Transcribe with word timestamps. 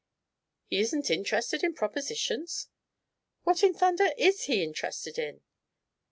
He 0.65 0.79
isn't 0.79 1.11
interested 1.11 1.63
in 1.63 1.75
propositions? 1.75 2.69
What 3.43 3.61
in 3.61 3.75
thunder 3.75 4.09
is 4.17 4.45
he 4.45 4.63
interested 4.63 5.19
in?... 5.19 5.41